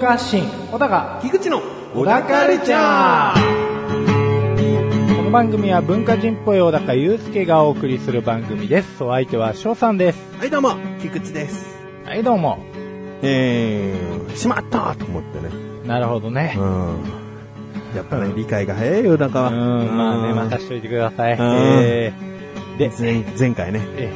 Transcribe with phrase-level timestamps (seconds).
[0.00, 1.60] 高的文化発信、小高、菊池の
[1.94, 9.04] 小高ルチャーこの番組は文化人っぽい小高祐介がお送りする番組です。
[9.04, 10.18] お相手は翔さんです。
[10.38, 11.66] はいどうも、菊池です。
[12.06, 12.58] はい、どうも。
[13.20, 15.50] えー、しまったと思ってね。
[15.86, 16.54] なるほどね。
[16.56, 17.04] うん。
[17.94, 19.84] やっぱね、理解が早いよ、だかうら。
[19.84, 21.34] ん、まあね、任しといてください。
[21.34, 21.40] うん
[21.82, 24.10] えー、で、前前回ね、え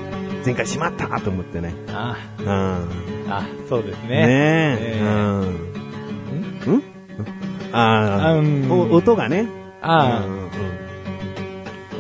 [0.47, 1.75] 前回しまったと思ってね。
[1.89, 3.31] あ、うん。
[3.31, 4.09] あ、そうですね。
[4.09, 4.79] ねえ。
[4.81, 5.71] えーうん。
[5.71, 5.74] ん
[7.77, 9.47] ああ、うんお音がね。
[9.83, 10.49] ああ、うん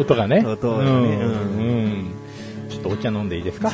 [0.00, 0.45] 音がね。
[0.47, 2.11] 音がねうん、うんうん。
[2.69, 3.70] ちょっとお茶飲んでいいですか？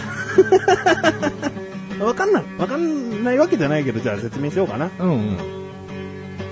[1.98, 2.44] う んわかんない。
[2.58, 4.90] わかんないわけじゃないけど、じゃあ説明しようかな。
[4.98, 5.36] うんうん。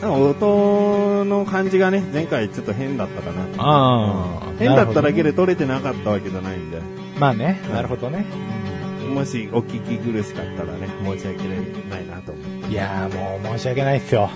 [0.00, 3.42] なんか音の感じがね、前回ちょっと変だったかな。
[3.58, 4.52] ああ。
[4.58, 5.30] 変だっただけで。
[5.30, 6.78] で取れてなかったわけじゃないんで。
[7.18, 8.24] まあね、なるほどね。
[9.12, 11.42] もしお聞き苦しかったらね、申し訳
[11.90, 12.70] ないなと思う。
[12.70, 14.30] いやーもう申し訳ないっすよ。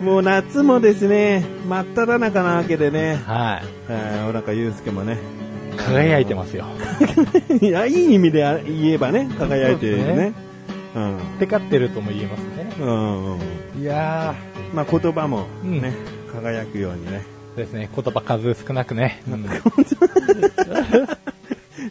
[0.00, 3.66] もう夏もですね、真っ只中なわけでね、はい。
[3.88, 5.18] えー、小高祐介もね、
[5.76, 6.66] 輝いてますよ。
[7.60, 10.32] いや、いい意味で言えばね、輝いてるそうですね。
[11.38, 12.72] テカってるとも言えますね。
[12.80, 12.86] うん。
[12.86, 13.80] うんうん。
[13.80, 14.34] いや
[14.74, 15.94] まあ言葉もね、
[16.26, 17.22] うん輝くようにね。
[17.54, 19.22] ー、ですね、言葉数少なくね。
[19.28, 19.46] うん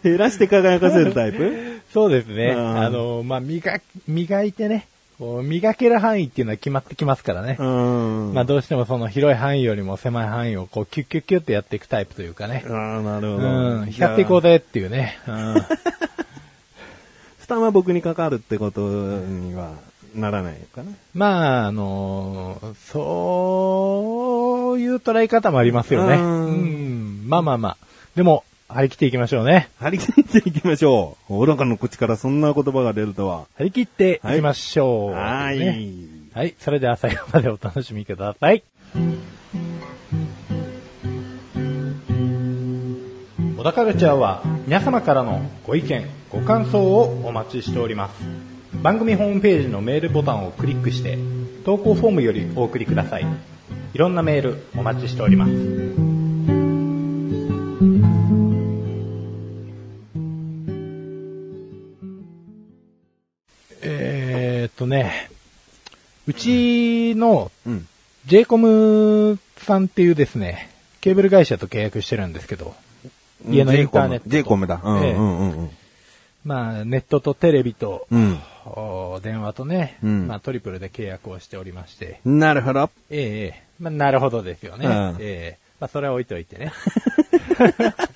[0.04, 1.80] 減らして輝かせるタイプ？
[1.92, 2.48] そうですね。
[2.56, 7.56] うんあの、まあ、磨、磨いてね、こう磨ける範囲っていうのは決まってきますからね。
[7.58, 8.32] うん。
[8.34, 12.64] まあ、どうしてもその広い範囲よりも狭い範囲をこう、キュッキュッキュッってやっていくタイプというかね。
[12.68, 13.48] ああ、なるうほど。
[13.82, 15.18] ん、光っていこうぜっていうね。
[15.28, 15.54] うん
[17.38, 19.72] 負担は僕にかかるってことには
[20.14, 20.96] ならないのかな？
[21.12, 22.56] まあ、あの
[22.86, 26.14] そういう捉え方もありますよね。
[26.14, 26.22] うう
[26.52, 27.28] んん。
[27.28, 27.76] まあまあまあ。
[28.14, 29.68] でも、張り切っていきましょうね。
[29.78, 31.32] 張り切っていきましょう。
[31.32, 33.46] 小高の口からそんな言葉が出るとは。
[33.56, 35.12] 張り切っていきましょう。
[35.12, 35.58] はい。
[35.58, 35.88] ね
[36.34, 36.54] はい。
[36.58, 38.62] それでは最後までお楽しみください。
[43.56, 48.14] 小田カルチャーは皆様からのご意見、ご感想をお待ちしております。
[48.82, 51.18] 番組ホームページのメールボタンをクリックして
[51.64, 53.26] 投稿フォームよりお送りください。
[53.94, 55.52] いろんなメールお待ちしております。
[64.82, 65.30] とね、
[66.26, 67.86] うちのうん。
[68.26, 70.70] j コムさんっていうですね、
[71.00, 72.74] ケーブル会社と契約してるんですけど、
[73.48, 74.80] 家のインターネットと J コムだ。
[74.82, 75.70] うんええうんうんうん。
[76.44, 78.38] まあ、ネットとテレビと、うん。
[78.64, 82.90] お電話とね、うんまあ、トリプルで契約をしておりまして、なるほど。
[83.10, 84.86] ええええまあ、なるほどですよね。
[84.86, 86.72] うんええまあ、それは置いといてね。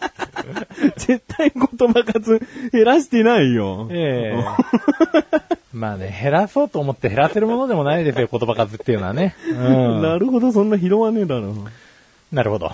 [0.97, 2.41] 絶対言葉数
[2.73, 3.89] 減らしてないよ。
[3.91, 4.45] ええ
[5.73, 9.35] まあね、減らそうと思って減らせるものでもないですよ、 言葉数っていうのはね。
[9.47, 11.55] うん、なるほど、そんな拾わねえだろ。
[12.33, 12.73] なるほど。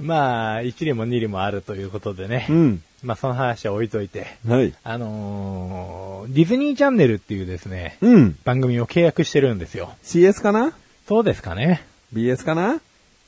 [0.00, 2.46] まあ、一理も二理もあるということでね。
[2.48, 2.82] うん。
[3.02, 4.26] まあ、その話は置いといて。
[4.46, 4.72] はい。
[4.82, 8.36] あのーディズニーチャンネルっていうですね、うん。
[8.44, 9.94] 番組を契約してるんですよ。
[10.02, 10.72] CS かな？
[11.06, 11.84] そうですかね。
[12.12, 12.80] ?BS かな？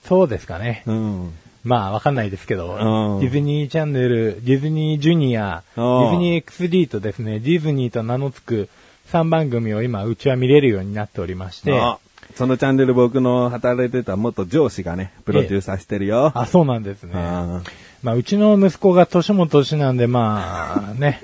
[0.08, 0.82] そうですかね。
[0.86, 1.32] うん。
[1.64, 8.68] まあ、わかんないですけど、うんディズニーチャンネル、ディズニージュニア、ディズニー XD とですね、ディズニーと名の付く
[9.12, 11.98] 3番組を今、うちは見れるようになっておりまして、あ
[12.34, 16.32] そのチャンネル僕の働いてた元上司がね、プロデューサーしてるよ。
[16.34, 17.12] あ、そうなんですね。
[17.14, 17.62] あ
[18.02, 21.20] まあ、うちの息子が年も年なんで、まあ、 ね。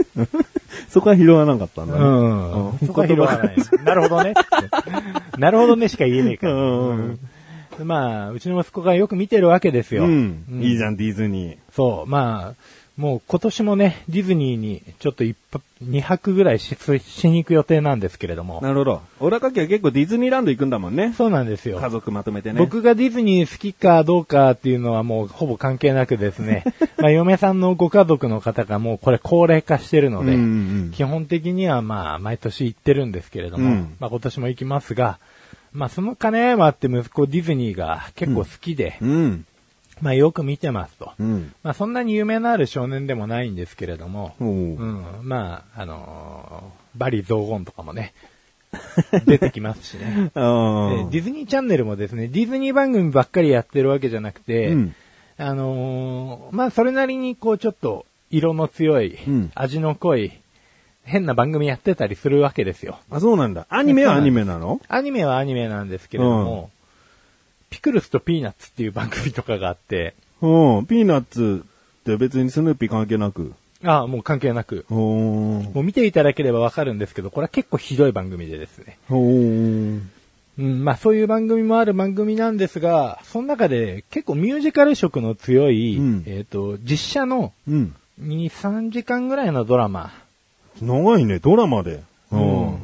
[0.89, 2.01] そこは拾わなかったんだね。
[2.01, 2.69] うん。
[2.71, 3.57] うん そこは拾わない。
[3.85, 4.35] なるほどね。
[5.39, 6.53] なるほどねしか言えねえから。
[6.55, 7.21] うんうん
[7.83, 10.05] まあ、うちの息子がよく見てるわけですよ。
[10.05, 10.45] うん。
[10.51, 11.57] うんいいじゃん、ディズニー。
[11.73, 12.55] そう、まあ、
[12.97, 18.61] もう今年もね、ディズニーにちょっと一泊、二泊ぐらいししに行く予定なんですけれども。
[18.63, 19.03] なるほど。
[19.19, 21.13] オラカキは結構ディズニーランド行くんだもんね。
[21.17, 21.81] そうなんですよ。
[21.81, 22.59] 家族まとめてね。
[22.61, 26.63] 僕がディズニー好きかどうかっていうのはもうほぼ関係なくですね、
[26.99, 35.19] まあ嫁さんのご家族の方がもうこれ高齢化してるので、うんうん基本的にはまあ毎年行ってるんですけれども、うんまあ今年も行きますが、
[35.75, 39.47] まあその金もあって息子ディズニーが結構好きで、うん。
[40.01, 41.13] まあよく見てますと。
[41.19, 41.53] うん。
[41.63, 48.15] まあそんなに夢のある少年でもないんですけれども、おううん、まあ、あのーバリ雑言とかもね、
[49.27, 50.31] 出てきますしね。
[50.35, 54.95] ディズニーチャンネルもですね、ディズニー番組ばっかりやってるわけじゃなくて、うん
[55.37, 60.33] あのーまあ、それなりにこうちょっと色の強い、うん味の濃い、
[61.05, 62.99] 変な番組やってたりするわけですよ。
[63.11, 63.67] あ、そうなんだ。
[63.69, 64.81] アニメはアニメなの？
[64.89, 66.71] アニメはアニメなんですけれども、
[67.71, 70.87] ピクルスとピーナッツっていう番組とかがあって、うん。
[70.87, 71.65] ピーナッツ
[72.01, 73.53] って別にスヌーピー関係なく？
[73.85, 74.87] ああ、もう関係なく。
[74.89, 78.97] もう見ていただければわかるんですけど、これは結構ひどい番組でですね。
[79.11, 80.11] うん、
[80.57, 87.95] まあそういう番組もある番組なんですが、その中で結構ミュージカル色の強い、うんえっ、と、実写のうん。
[88.23, 90.13] 2、3時間ぐらいのドラマ
[90.81, 92.03] 長いね、ドラマで。
[92.31, 92.79] うん。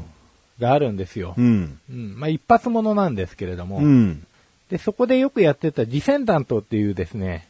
[0.58, 1.34] があるんですよ。
[1.36, 1.78] うん。
[1.90, 4.26] うん、まあ一発ものなんですけれども、うん。
[4.68, 7.48] で、そこでよくやってたディセンダントっていうですね、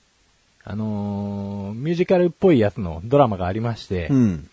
[0.65, 4.49] あのーミュージカルっぽいやつのドラマがありまして、うん。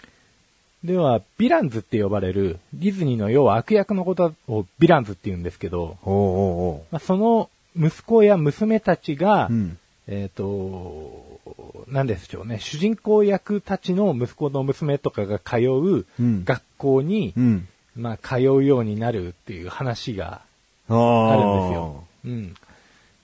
[0.83, 9.53] では、ヴィランズって呼ばれる、ディズニーの要は悪役のことをヴィランズって言うんですけど、おうおうおまあ、その息子や娘たちが、う。
[9.53, 9.77] うん。
[10.07, 11.26] えっ、と、
[11.87, 17.67] なんでしょうね、主人公役たちの息子の娘とかが通ううん学校に、うん。
[17.95, 20.41] まあ、通うようになるっていう話が
[20.87, 22.03] あるんですよ。
[22.25, 22.55] うん。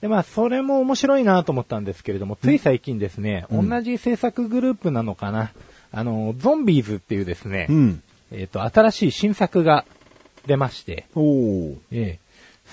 [0.00, 5.52] で、まあ、それも面白いなと思ったんですけれども、つい最近ですね、うん同じ制作グループなのかな、
[5.92, 8.02] あの、ゾンビーズっていうですね、うん。
[8.32, 9.84] えっ、と、新しい新作が
[10.46, 11.76] 出まして、おお。
[11.92, 12.24] ええ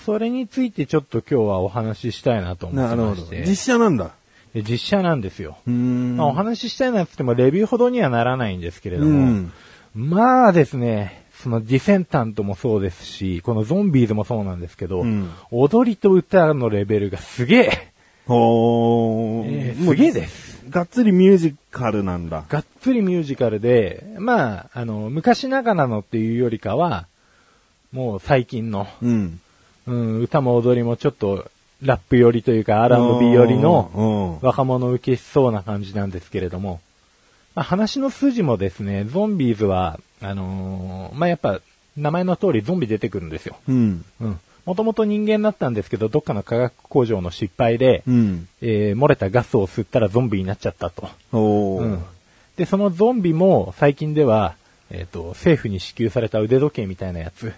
[0.04, 3.14] それについてちょっと今日はお話ししたいなと思っなるほど。
[3.14, 4.12] てまして、実写なんだ。
[4.54, 5.56] で実写なんですよ。
[5.66, 9.52] まあ、お話ししたいなって言ってもレビューほどにはならないんですけれどうも、ん。
[9.94, 17.92] まあですね、そのディセンタントもそうですし、このゾンビーズもそうなんですけど、うん踊りと歌のレベルがすげえ、
[18.26, 19.80] ほえー。
[19.80, 20.52] ーすげえです。
[20.68, 22.44] がっつりミュージカルなんだ。
[22.48, 27.06] がっつりミュージカルで、まあ、あの、昔ながらのっていうよりかは、
[27.90, 29.40] もう最近の、うん。
[29.86, 31.50] うん、歌も踊りもちょっと
[31.82, 34.46] ラップ寄りというか R&B 寄りのうん。
[34.46, 36.80] 若者受けしそうな感じなんですけれども、
[37.54, 41.60] まあ、話の筋もですね、ゾンビーズは、あのーまあ、やっぱ、
[41.96, 43.56] 名前の通りゾンビ出てくるんですよ。
[43.68, 44.04] うん。
[44.20, 44.40] うん。
[44.64, 48.48] もともと人間だったんですけど、どっかの化学工場の失敗で、うん。
[48.62, 51.10] えー漏れたガスを吸ったらゾンビになっちゃったと。
[51.32, 52.02] うん。
[52.56, 54.54] で、そのゾンビも最近では、
[54.90, 57.52] えっ、と、政府に支給された腕時計みたいなやつ。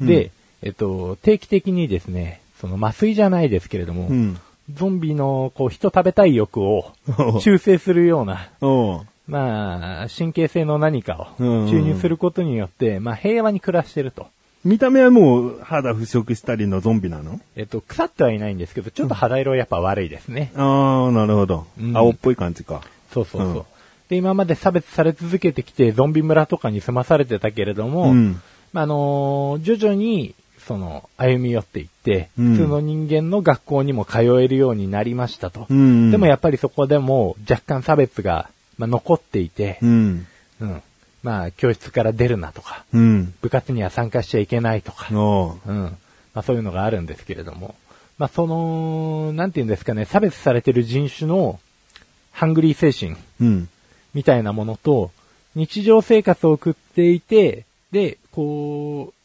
[0.00, 0.30] で、うん
[0.60, 4.38] えっ、と、定期的にですね、その麻酔じゃないですけれども、うん。
[4.74, 6.92] ゾンビの、こう、人食べたい欲を
[7.34, 8.50] お中性するような。
[9.26, 14.26] まあ、神経性の何かをうん注入することによって、まあ、平和に暮らしてると。
[14.64, 17.40] 見た目はもう肌腐食したりのゾンビなの？
[17.54, 20.50] えっ、と、腐ってはいないんですけど、ちょっと肌色やっぱ悪いですね。
[20.56, 21.66] ああ、なるほど。
[21.80, 22.82] うん青っぽい感じか。
[23.12, 23.50] そうそうそう。
[23.52, 23.62] うん
[24.08, 28.40] で、今まで差別され続けてきて、ゾンビ村とかに住まされてたけれども、うん
[28.72, 30.34] まああのー徐々に、
[30.68, 35.66] その、歩み寄っていって、うん普通の人間の学校にも通えるようになりましたと。
[35.70, 36.10] うん。
[36.10, 40.26] でもやっぱりそこでも若干差別が、まあ、残っていてう、ん。
[40.60, 40.82] うん。
[41.22, 43.34] まあ、教室から出るなとか、うん。
[43.40, 45.08] 部活には参加しちゃいけないとか。
[45.10, 45.14] う
[45.72, 45.96] ん。
[46.34, 47.74] まあそういうのがあるんですけれども、
[48.18, 51.58] まあその、なんていうんですかね、差別されてる人種の、
[52.30, 53.68] ハングリー精神うん。
[54.12, 55.10] みたいなものと、
[55.54, 59.17] 日常生活を送っていて、で、こう、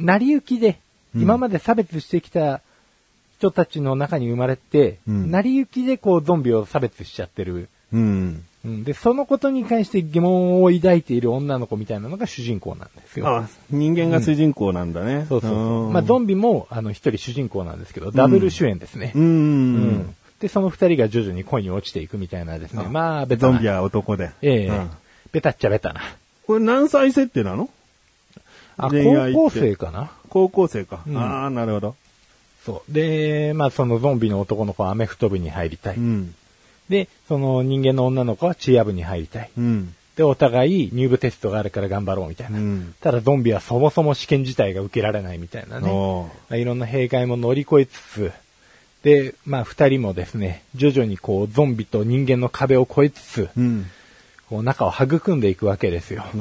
[0.00, 0.78] 成り行きで、
[1.14, 2.60] うん今まで差別してきた
[3.38, 7.68] 人たちの中に生まれて、うん成り行きでこうゾンビを差別しちゃってる。
[7.92, 8.44] うん。
[8.62, 13.26] うん、で、そのことに関して疑問を抱いている女の子みたいなのが主人公なんですよ。
[13.26, 15.24] あ、人間が主人公なんだね。
[15.28, 15.90] そうそうそう。
[15.90, 19.12] んまあ、ゾンビも、あの、一人主人公なんですけど、ダブル主演ですね。
[19.14, 19.22] うん。
[19.22, 22.84] うんで、その二人が徐々に恋に落ちていくみたいなですね。
[22.86, 23.52] あまあ、ベタな。
[23.52, 24.30] ゾンビは男で。
[24.42, 24.90] ええうん
[25.32, 26.00] ベタっちゃベタな。
[26.46, 27.70] これ何歳設定なの？
[28.86, 30.10] あ、高校生かな？
[30.28, 31.00] 高校生か。
[31.06, 31.94] うんああ、なるほど。
[32.64, 32.92] そう。
[32.92, 35.96] で、まあ、そのゾンビの男の子はアメフト部に入りたい。
[35.96, 36.34] うん。
[36.88, 39.50] で、その人間の女の子はチア部に入りたい。
[39.56, 39.94] うん。
[40.16, 42.58] で、お互い入部テストがあるから頑張ろうみたいうな。
[42.58, 42.94] ん。
[43.00, 45.88] ただゾンビはそもそも試験自体が受けられないみたいなね。
[46.50, 48.32] いろんな弊害も乗り越えつつ、
[49.02, 53.86] で、まあ二人もですね、徐々にこうゾンビと人間の壁を越えつつ、うん。
[54.50, 56.24] こう仲を育んでいくわけですよ。
[56.34, 56.38] う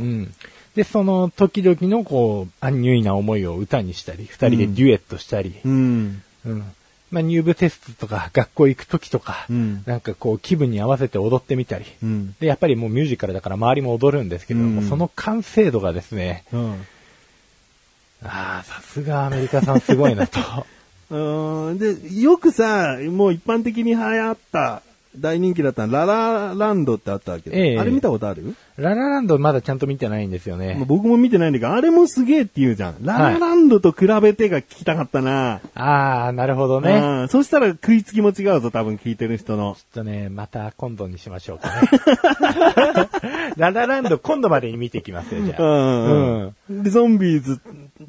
[0.00, 0.34] ん。
[0.74, 6.22] で、その時々のこう、アンニュイな思いを歌にしたり、二人でデュエットしたり、うん。
[6.46, 6.64] うん。
[7.10, 12.34] まあ入部テストとか学校行く時とか、うんなんかこう気分に合わせて踊ってみたり、うん。
[12.40, 16.86] で、やっぱりもうミュージカルだから周りも踊るんですけれども、うんその完成度がですね、うん。
[18.24, 20.40] ああ、さすがアメリカさんすごいなと。
[21.10, 24.82] うーんで、よくさ、もう一般的に流行った
[25.16, 30.84] 大人気だったララランドってあったわけええあれ見たことある、ララランドまだちゃんと見てないんですよまあね。
[30.86, 32.96] 僕も見てないんだけど、あれもすげえって言うじゃん。
[33.04, 35.60] ララランドと比べてが聞きたかったな。
[35.74, 37.26] あー、なるほどね。
[37.28, 39.76] そしたら食いつきも違うぞ、多分聞いてる人の。
[39.78, 43.08] っとね、また今度にしましょうかね。
[43.56, 45.68] ララランド今度までに見てきますよ、じゃうあ。
[46.44, 46.82] んうん。
[46.82, 47.60] で、ゾンビーズ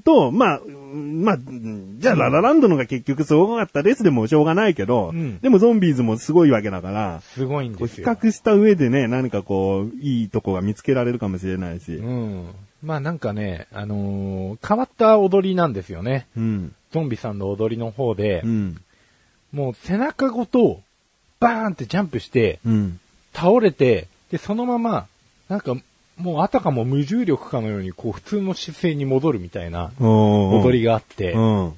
[0.03, 8.07] と、まあ、うんまあ、うんじゃあララランドのが結局すごかったですでもしょうがないけど、うんでもゾンビーズもすごいわけだから、すごいんですよ。
[8.07, 11.95] 較した上でね、何かこう、いいとこが見つけられるかもしれないし。
[11.95, 12.47] うん。
[12.81, 16.27] まあなんかね、あのー変わった踊りなんですよね。
[16.37, 16.75] うん。
[16.91, 18.81] ゾンビさんの踊りの方で、うん。
[19.51, 20.81] もう背中ごと、
[21.39, 22.99] バーンってジャンプして、うん。
[23.33, 25.07] 倒れて、で、そのまま、
[25.49, 25.75] なんか、
[26.17, 31.73] もうあたかも無重力かのように、こう、普通の姿勢に戻るみたいな踊踊りがあって、うん。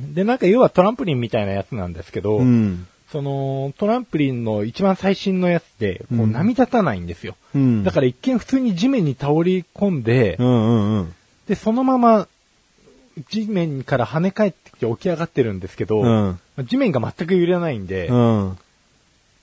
[0.00, 2.86] で、なんか要はトランプリンみたいなやつなんですけど、うん。
[3.10, 7.36] その、トランプリンの一番最新のやつで、こう、うん波立たないんですよ。
[7.54, 7.84] うん。
[7.84, 11.14] だから一見普通に地面に倒れ込んでう、んうんうん。
[11.46, 12.28] で、そのまま、
[13.30, 16.40] 地面から跳ね返ってきて起き上がってるんですけど、うん。
[16.66, 18.58] 地面が全く揺れないんで、うん。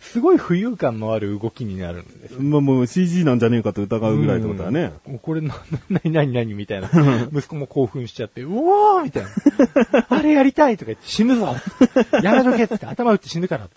[0.04, 2.42] すごい浮遊感のある動きになるんですよ。
[2.42, 4.92] まあもう CG なんじゃねえかと疑うぐらいってことだね。
[5.08, 5.20] うん。
[5.20, 5.56] これな、な、
[5.90, 6.90] なになになにみたいな。
[7.34, 9.30] 息子も興奮しちゃって、うおーみたいな。
[10.10, 11.56] あれやりたいとか言って死ぬぞ
[12.22, 13.70] やめとけっつって頭打って死ぬからっ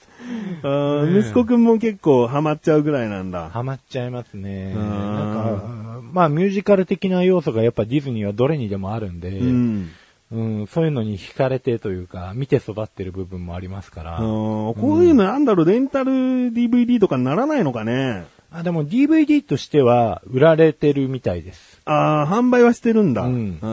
[1.21, 3.50] 息子くんも結構ハマっちゃうぐらいなんだ。
[3.50, 4.73] ハマっちゃいますね。
[4.76, 9.90] うんなんか、まあミュージカル的な要素がやっぱディズニーはどれにでもあるんで、うん。
[10.33, 14.16] うん、そういうのに惹かれてというか、見て育ってる部分もありますから。
[14.16, 18.26] あーこういうのなんだろう、レンタル DVD とかにならないのかね。
[18.50, 21.80] あ、でも DVD としては売られてるみたいです。
[21.85, 23.23] ああ、販売はしてるんだ。
[23.23, 23.37] ううんん。
[23.37, 23.59] うん。
[23.59, 23.66] だ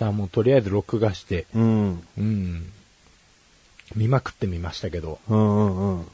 [0.00, 2.02] からもうとりあえず録画して、うん。
[2.18, 2.72] うん。
[3.96, 5.18] 見まくってみましたけど。
[5.28, 5.38] うん。
[5.38, 5.98] うん。
[5.98, 6.06] うん。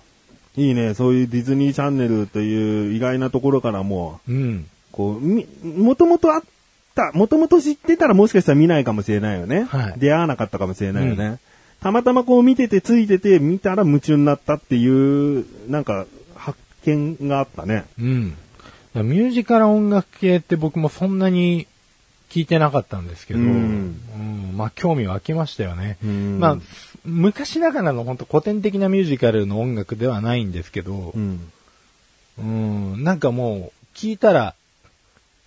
[0.57, 0.95] いいね。
[0.95, 4.67] そういうディズニーチャンネルという意外なところからも、うん。
[4.93, 6.43] こう、み、もともとあっ
[6.95, 9.65] た、もともと知ってたらもしかしたら見ないかもしれないよね。
[9.65, 11.27] はい出会わなかったかもしれないよね。
[11.27, 11.39] う
[11.83, 16.07] たまたまこう見ててついてて見たら夢中になったっていう、なんか、
[16.37, 17.85] 発見があったね。
[17.99, 18.37] うん。
[18.95, 21.67] ミュージカル音楽系って僕もそんなに
[22.31, 25.99] 聞いてなかったんですけど、ううんんまあ興味湧きましたよね。
[26.05, 26.59] うんまあ、
[27.05, 31.53] 昔ながらの本当古典的なミュージカルの音楽ではないんですけどう、ん。
[32.39, 34.55] うん、なんかもう聞いたら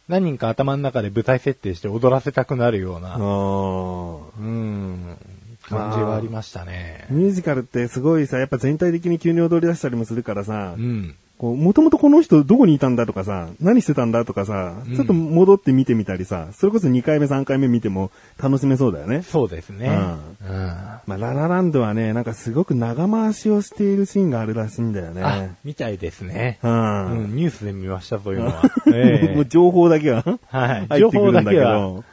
[0.08, 5.18] 何人か頭の中で舞台設定して踊らせたくなるようあな、ーうん、
[5.64, 7.08] 感じはありましたね。
[7.10, 11.16] ミュージカルってすごいさ、やっぱ全体的に急に踊り出したりもするからさう、ん。
[11.38, 18.12] こう、もともとこの人どこにいたんだとかさ、何してたんだとかさ、うんちょっと戻って見てみたりさ、それこそ2回目3回目見ても
[18.42, 19.22] 楽しめそうだよね。
[19.24, 19.90] そうですね。
[19.90, 20.68] ううんん。
[21.06, 25.22] まあ、ララランドはね、なんかすごく長回しをしているシーンがあるらしいんだよね。
[25.24, 26.60] あ、みたいですね。
[26.64, 26.68] う。
[26.68, 28.62] うんん、ニュースで見ました、そういうのは。
[28.94, 30.88] ええもう情報だけははい。
[30.90, 31.60] 入情報だけ。
[31.60, 32.04] ど。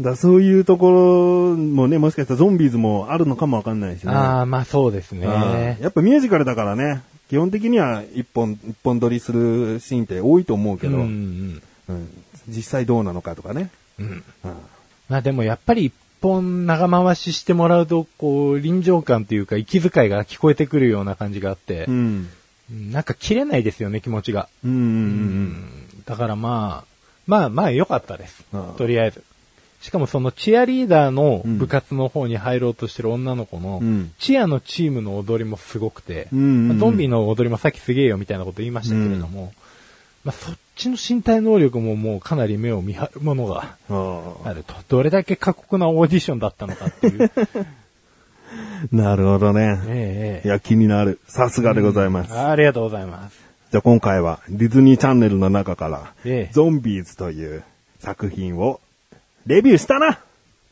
[0.00, 4.12] だそういうところもね、もしかしたらゾンビーズもあるのかもわかんないしね。
[4.12, 5.78] ああ、まあそうですうんね。
[5.82, 12.08] やっぱミュージカルだからね、基本的には一本、一本撮りするシーンって多いと思うけど、うんうんうん
[12.48, 13.70] 実際どうなのかとかね。
[14.00, 14.06] うん。
[14.06, 14.22] うん
[15.08, 22.28] まあでもやっぱり一本長回ししてもらうと、こう、臨場感というか息遣いが聞こえてくるような感じがあってう、ん。
[22.72, 24.48] うんなんか切れないですよね、気持ちが。
[24.64, 26.94] うんうんうんうんだからまあ、
[27.28, 28.44] まあまあ良かったです。
[28.76, 29.22] とりあえず。
[29.80, 39.52] しかもそのチアリーダーのうん部活の方に入ろうとしてる女の子のうんチアのチームの踊りもすごくて、うんうんうんまあゾンビの踊りもさっきすげえよみたいなこと言いましたけれども、
[40.24, 44.74] まあそっちの身体能力ももうかなり目を見張るものがああると。
[44.88, 47.30] どれだけ過酷なオーディションだったのかっていう。
[47.34, 47.36] あ
[48.92, 49.80] なるほどね。
[49.86, 51.20] ええいや、気になる。
[51.28, 52.36] さすがでございます。
[52.36, 53.38] ありがとうございます。
[53.70, 57.62] じゃあ今回はディズニーチャンネルの中から、ええゾンビーズという
[58.00, 58.80] 作品を
[59.50, 60.20] レビューしたな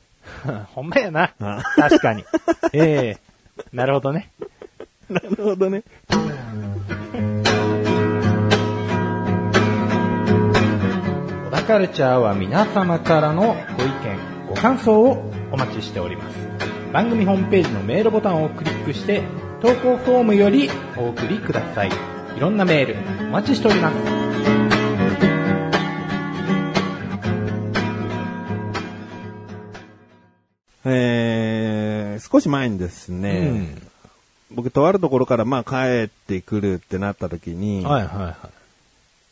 [0.72, 1.32] ほんまやな。
[1.40, 2.24] あ確かに。
[2.72, 3.18] ええ
[3.72, 4.30] なるほどね。
[5.10, 5.82] なるほどね。
[11.44, 16.36] 小田カルチャーは皆様からのご意見、ご感想をお待ちしております。
[16.92, 19.22] 番組ホームページのメールボタンをクリックして、
[19.60, 21.88] 投稿フォームよりお送りください。
[21.88, 24.17] いろんなメール、お待ちしております。
[30.90, 33.76] えー、少し前にですね、
[34.50, 38.36] 僕とあるところからまあ帰ってくるってなった時に、はいはいはい。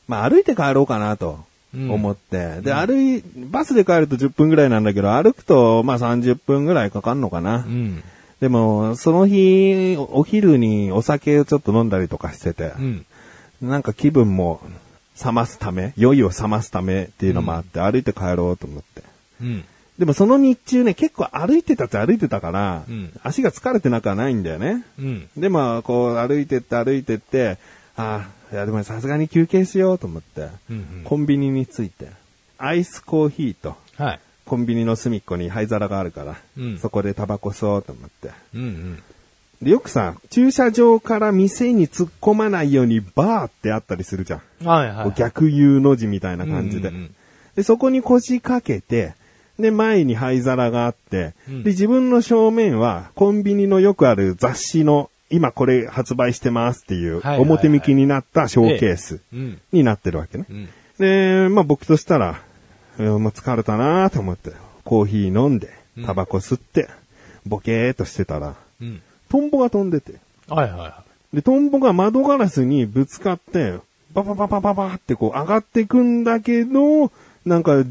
[0.08, 1.44] まあ歩いて帰ろうかなと
[1.74, 7.64] 思って、で、歩い、バスで帰ると10分ぐらいなんだけど、歩くとまあ30分ぐらいかかんのかな。
[7.66, 8.02] うん。
[8.40, 13.06] でも、その日、お昼にお酒をちょっと飲んだりとかしてて、うん。
[13.62, 14.60] なんか気分も
[15.24, 19.02] 冷ますため、酔いを冷ますためっていうのもあって、歩いて帰ろうと思って。
[19.40, 19.64] うん。
[19.98, 24.84] でもその日中ね、結構歩いてたっちゃ歩いてたから、うん足が疲れてなくはないんだよね。
[24.98, 25.28] うん。
[25.36, 27.58] で、まあ、こう歩いてって歩いてって、
[27.96, 31.02] ああ、いやでもさすがに休憩しようと思って、うん。
[31.04, 32.08] コンビニに着いて、
[32.58, 34.20] アイスコーヒーと、はい。
[34.44, 38.30] コンビニの隅っこに灰皿があるから、うんそこでタバコ吸おうと思って。
[38.54, 39.02] うんうん。
[39.62, 44.66] で、よくさ、駐車場から店に突っ込まないようにバーってあったりするじゃん。
[44.66, 45.04] はいはい。
[45.04, 46.88] こう逆 U の字みたいな感じで。
[46.88, 47.14] うんうんうん
[47.56, 49.14] で、そこに腰掛けて、
[49.58, 59.60] で、前に灰皿があって、うんで、自分の正面はコンビニのよくある雑誌の、今これ発売してますっていう、表向きになったショーケースうん。
[59.72, 60.44] になってるわけね。
[60.48, 60.68] うん。
[60.98, 62.40] で、まあ僕としたら、
[62.98, 64.52] もう疲れたなと思って、
[64.84, 66.88] コーヒー飲んでうん、タバコ吸って、
[67.46, 69.00] ボケーっとしてたら、うん。
[69.28, 70.14] トンボが飛んでて、
[70.48, 73.78] はいはいはで、トンボが窓ガラスにぶつかって、
[74.12, 77.10] ババババババってこう上がってくんだけど、
[77.46, 77.84] なんか、い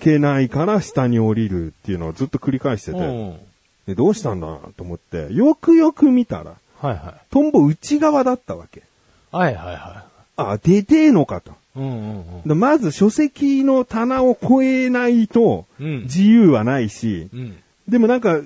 [0.00, 2.94] けないから下に降りるっていうのをずっと繰り返してい。
[2.94, 3.38] うて、ん。
[3.86, 7.26] でどうしたんだと思って、よくよく見たら、はいはい。
[7.30, 8.82] トンボ内側だったわけ。
[9.30, 10.04] はいはいは
[10.36, 11.50] あ、出てえのかと。
[11.50, 11.54] い。
[11.76, 12.48] うんうんうん。
[12.48, 17.56] でまず書籍の棚を越えないとうん自由はないし、うん。
[17.88, 18.40] でもなんか、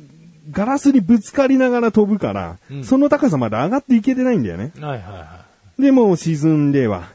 [0.50, 4.72] ガラスにぶつかりながら飛ぶから、うんその高さまで上がっていけてないんだよね。
[4.80, 5.46] はいはいは
[5.78, 7.08] で、もう沈んでは、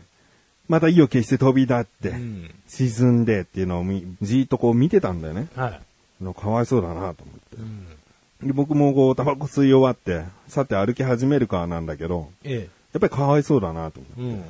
[0.68, 2.12] また意を決して飛び立って、い。
[2.12, 2.56] うん。
[2.68, 5.48] 沈んでっていうのをみじーっとこう見てたんだよね。
[5.56, 6.24] はい。
[6.24, 7.24] のかわいそうだなと思って。
[7.58, 8.48] うん。
[8.48, 14.12] で、僕もこう、タバコ吸い終わって、さて歩き始めるかなんだけど、えやっぱりかわいそうだなと思って。
[14.20, 14.24] え。
[14.24, 14.44] うん。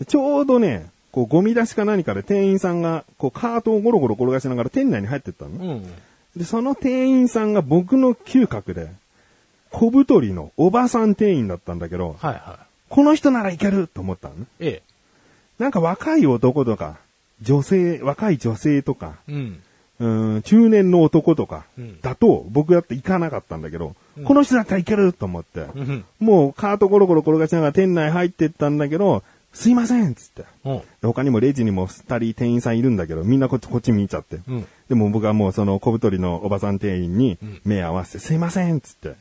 [0.00, 5.66] でちょうどね、こう、ゴミ出しか何かで店員さんが、こう、カートをゴロゴロ転がしながら店内に入ってったのね。
[5.66, 5.92] うん。
[6.36, 8.90] で、その店員さんが僕の嗅覚で、
[9.70, 14.42] 小太りのおばさん店員だったんだけど、はいはこの人ならいけると思ったのね。
[14.60, 14.66] い。
[14.66, 14.82] え
[15.58, 16.96] なんか若い男とか、
[17.42, 19.32] 女性、若い女性とか、え。
[19.32, 19.62] うん。
[20.00, 26.04] うーん、中年の男とかうん、だと、僕だって行かなかったんだけど、うんこの人だったらいけると思って、うん。
[26.20, 30.44] もうカートゴロゴロ転がしながら店内入ってったんだけど、すいませんっつって。
[31.02, 34.38] 他にもレジにも二人店員さんいるんだけど、みんなこっちこっち見ちゃって。
[34.48, 34.66] うん。
[34.88, 39.14] でも僕はもうその小太りのおばさん店員にうん目合わせて、すいませんっつって。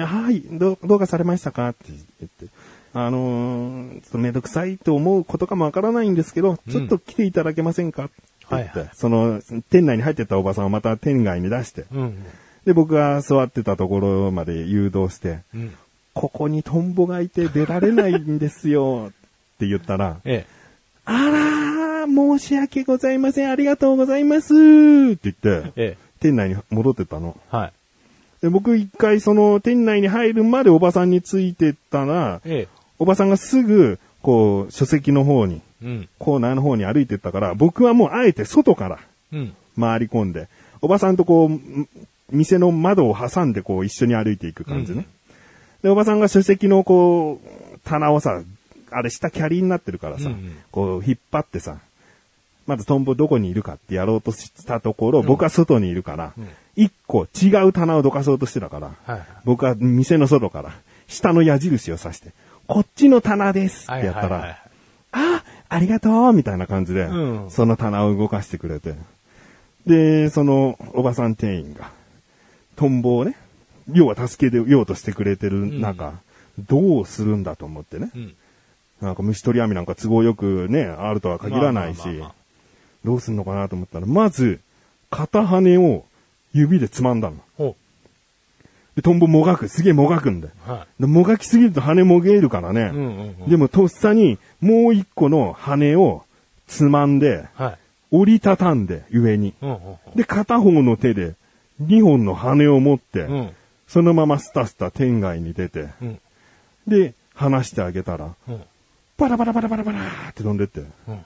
[0.00, 1.68] はい、どう、どうかされましたか？
[1.70, 2.46] って言って。
[2.94, 8.06] あのー、ちょっとめんどくさいと思うことかもわからないんですけど、ちょっと来ていただけませんか？
[8.06, 8.12] って
[8.50, 12.24] 言って、はいはいその、店内に入ってったおばさんをまた店外に出して、うん。
[12.64, 15.74] で、僕が座ってたところまで誘導して、うん。
[16.14, 19.12] ここにトンボがいて出られないんですよ、
[19.54, 20.46] って言ったら、え
[21.04, 25.96] あらー、申し訳ございません、ありがとうございます、って言って、え。
[25.96, 27.36] え店内に戻ってったの。
[27.52, 27.56] え。
[27.56, 27.72] はい。
[28.42, 32.77] で僕一回その店内に入るまでおばさんについてったら、ええ。
[32.98, 36.08] おばさんがすぐ、こう、書籍の方に、うん。
[36.18, 38.98] コーナーの方に歩いてったから、僕はもうあえて外から
[39.32, 39.54] うん。
[39.78, 40.48] 回り込んで、
[40.80, 41.88] おばさんとこう、ん
[42.30, 45.06] 店の窓を挟んでこう一緒に歩いていく感じね。
[45.82, 48.42] で、おばさんが書籍のこう、棚をさ、
[48.90, 51.78] あれ下キャリーになってるからさ、うんうんこう引っ張ってさ、
[52.66, 59.22] まずトンボどこにいるかってやろうとしたところ、僕は外にいるからうん、一、個違う棚をどかそうとしてたから、はい。
[59.44, 60.72] 僕は店の外から、
[61.06, 62.32] 下の矢印を指して、
[62.68, 64.58] こっちの棚ですってやったら、はいはいはい
[65.10, 68.94] あ、ありがとうみたいな感じで、うんその棚を動かしてくれて。
[69.86, 71.90] で、そのおばさん店員が、
[72.76, 73.36] トンボをね、
[73.90, 76.12] 要は助けようとしてくれてる中、
[76.58, 78.10] どうするんだと思ってね。
[78.14, 78.34] うん。
[79.00, 82.34] なんか虫取り網なんか都合よくね、あるとは限らないしまあまあまあまあ、
[83.04, 84.60] どうすんのかなと思ったら、まず、
[85.10, 86.04] 片羽を
[86.52, 87.76] 指でつまんだの。
[88.98, 90.54] ほで、トンボもがく、すげえもがくんだよ。
[90.66, 90.70] う。
[90.70, 92.80] はでもがきすぎると羽もげるからね。
[92.80, 92.84] い。
[92.88, 93.50] うんうんうん。
[93.50, 96.24] でもとっさにもう一個の羽を
[96.66, 97.78] つまんで、はい。
[98.10, 99.54] 折りたたんで上に。
[99.62, 99.78] うんうん
[100.16, 101.34] で、片方の手で
[101.78, 103.34] 二本の羽を持って、うん。
[103.34, 103.50] うん。
[103.86, 106.20] そのままスタスタ天外に出て、うん。
[106.86, 108.62] で、離してあげたら、うん。
[109.16, 110.80] バラバラバラバラバラーって飛んでって。
[111.08, 111.24] うん。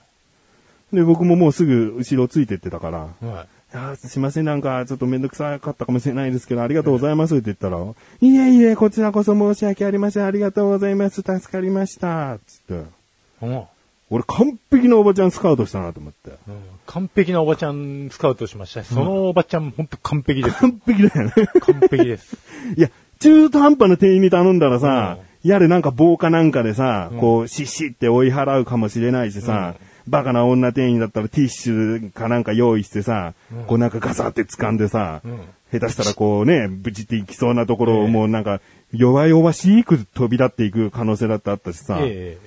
[0.92, 3.76] で、僕ももうすぐ後ろついてってたから、はい。
[3.76, 7.78] いやーすいません、なんか、ちょっとめんどくさかったかもしれないですけど、ありがとうございますって言ったら、
[8.20, 12.84] いえいえ、こちらこそ申し訳ありません、ありがとうございます、助かりました、つって。
[13.42, 13.62] うん。
[14.10, 16.30] 俺完璧なおばちゃんスカウトしたなと思って。
[16.48, 16.54] うん
[16.84, 18.84] 完璧なおばちゃんスカウトしました。
[18.84, 20.58] そのおばちゃん、本当完璧です。
[20.58, 21.32] 完璧だよね。
[21.60, 22.36] 完璧です。
[22.76, 29.76] いや、中途半端な店員に頼んだらさ、やれなんか棒かなんかでさ、こう、しっしって追い払うかもしれないしさ、
[30.08, 33.34] バカな女店員だったらティッシュかなんか用意してさ、
[33.66, 35.40] こうなんかガサって掴んでさ、ん
[35.72, 38.60] 下手したらこうね、ぶちっていきそうなところをええもうなんか、
[38.92, 42.38] 弱々しく飛び立っていく可能性だってあったしさ、え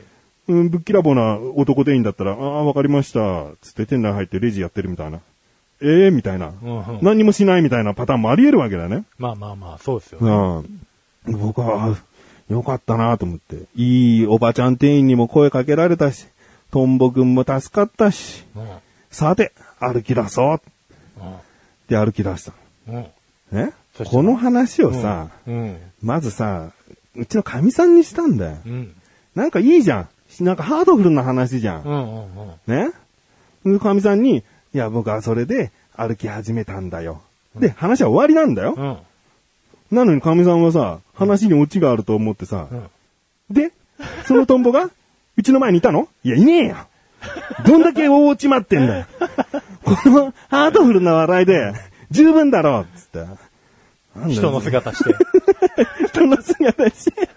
[0.47, 3.45] うん、ぶっきらぼうな男店員だったら、ああ、わかりました。
[3.61, 5.19] つって店内入ってレジやってるみたいな。
[5.81, 9.05] ええみたいな、うんうん何にもしないみたいなパターンもあり得るわけだよね。
[9.17, 10.63] まあまあまあ、そうですよね。
[11.27, 11.39] うん。
[11.39, 11.95] 僕は、あ
[12.47, 13.63] よかったなと思って。
[13.75, 16.27] いいおばちゃん店員にも声かけられたし、
[16.75, 18.67] トンボくんも助かったし、うん。
[19.09, 20.57] さて、歩き出そうっ
[21.15, 21.35] うん
[21.87, 22.51] て歩き出した。
[22.89, 23.05] うん。
[23.53, 23.71] え？
[24.03, 25.77] この話をさ、うん。
[26.03, 26.73] まずさ、
[27.15, 28.57] うちの神さんにしたんだよ。
[28.65, 28.93] うん。
[29.35, 29.99] なんかいいじゃ
[30.41, 30.43] ん。
[30.43, 32.27] なんかハードフルな話じゃん。
[32.67, 32.91] ね？
[33.63, 34.39] で、かみさんに、
[34.73, 37.21] いや、僕はそれで歩き始めたんだよ。
[37.55, 38.75] で、話は終わりなんだよ。
[38.77, 39.97] うん。
[39.97, 42.89] なのにかみさんはさ、話にオチがあると思ってさ、うん。
[43.49, 43.71] で、
[44.25, 44.89] そのトンボが、
[45.37, 46.07] うちの前にいたの？
[46.23, 46.75] いや、いねえよ。
[47.65, 49.05] どんだけ大落ちまってんだよ。
[49.83, 51.73] このハードフルな笑いで、
[52.11, 53.25] 十分だろうつって。
[54.29, 55.15] 人の姿して。
[56.07, 57.29] 人の姿して。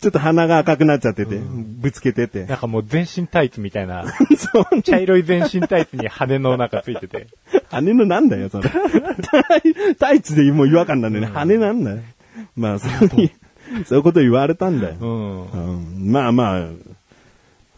[0.00, 2.46] ちょっと鼻が赤くなっちゃってて、ぶつけてて。
[2.46, 4.82] なんかもう全身タイツみたいな、そう。
[4.82, 7.26] 茶色い全身タイツに羽のなんかついてて。
[7.70, 8.70] 羽のなんだよ、それ。
[9.98, 11.30] タイツでもう違和感なんだよね。
[11.32, 11.98] 羽なんだよ。
[12.56, 13.30] まあ、そういう、
[13.86, 14.96] そういうこと言われたんだよ。
[15.00, 15.50] うん。
[15.50, 16.66] うんまあまあ、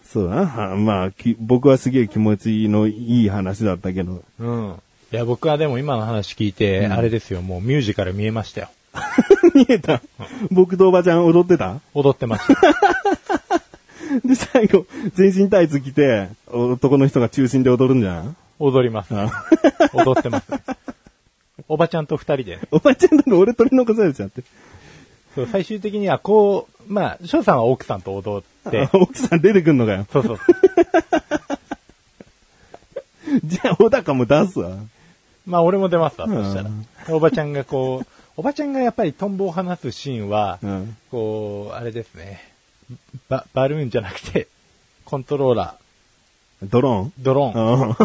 [0.09, 0.47] そうだな。
[0.47, 4.23] はまあ、き僕はすげえ気持ちのいい話だったけど。
[4.39, 4.75] うん。
[5.13, 8.69] いや、僕はでも今の話聞いて、あれですよ、もうミュージカル見えましたよ。
[9.55, 10.01] 見えた
[10.51, 11.81] 僕とおばちゃん踊ってた？
[11.95, 12.55] 踊ってました。
[14.27, 18.37] で、最後、全身タイツ着て、男の人が中心で踊るんじゃん？
[18.59, 19.15] 踊ります。
[19.15, 19.31] あ
[19.93, 20.47] 踊ってます。
[21.69, 22.59] おばちゃんと二人で。
[22.71, 24.43] おばちゃんとか俺取り残されちゃって。
[25.37, 30.07] そう、最終的にはこう、まあ、翔さんは奥さんと踊って、 奥さん出てくんのかよ。
[30.11, 30.38] そうそう。
[33.44, 34.70] じゃあ、小高も出すわ。
[35.44, 36.70] まあ、俺も出ますわ、うんそしたら。
[37.14, 38.07] おばちゃんがこう、
[38.38, 40.96] おばちゃんがやっぱりトンボを離すシーンは、うん。
[41.11, 42.42] こう、あれですね。
[43.29, 44.49] バ、バルーンじゃなくて、
[45.05, 45.75] コントローラ
[46.62, 47.07] ドローン？
[47.09, 47.81] ー、ドローン。
[47.81, 47.96] うん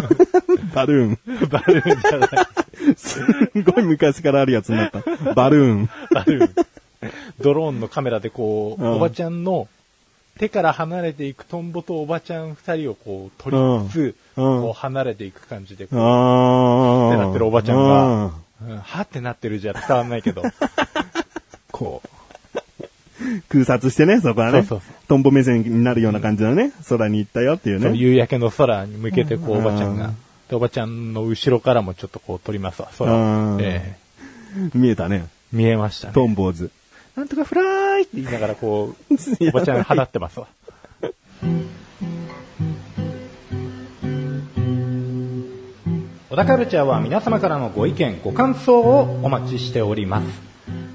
[0.76, 1.20] バルーン。
[1.50, 2.30] バルーンじゃない。
[2.98, 5.34] すんごい昔からあるやつになった。
[5.34, 5.90] バルーン。
[6.12, 6.54] バルーン。
[7.42, 8.92] ドローンのカメラでこう、うん。
[8.94, 9.68] おばちゃんの
[10.38, 14.62] 手から離れていくトンボとおばちゃん二人をこう取りつつ、うん。
[14.62, 18.32] こう離れていく感じでこう、あってなってるおばちゃんが、
[18.68, 18.78] うん。
[18.78, 20.44] はってなってるじゃ伝わんないけど、
[21.72, 22.02] こ
[23.50, 24.64] 空撮してね、そこはね。
[24.64, 24.96] そうそうそう。
[25.08, 27.98] トンボ目線になるような感じのね、空に行ったよっていうう、そうね。
[27.98, 30.08] 夕焼けの空に向けてこう、おばちゃんが。
[30.08, 30.18] うん、
[30.50, 33.18] でおばちゃんの後ろからもちょっとこう撮りますわ、空を。
[33.18, 33.62] うん。
[33.62, 34.72] ええ。
[34.74, 35.26] 見えたね。
[35.52, 36.14] 見えましたね。
[36.14, 36.72] トンボーズ。
[37.22, 37.66] なんとかフラー
[38.00, 40.48] イって言いながらこう、おばちゃん放ってますわ。
[46.32, 50.42] 小田カルチャーは皆様からのご意見、ご感想をお待ちしております。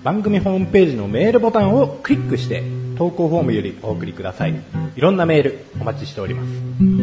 [0.02, 2.64] 番組ホームページのメールボタンをクリックして、
[2.98, 4.54] 投稿フォームよりお送りください。
[4.96, 6.95] いろんなメールお待ちしております。